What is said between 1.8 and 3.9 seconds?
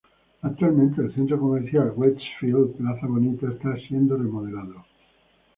Westfield Plaza Bonita está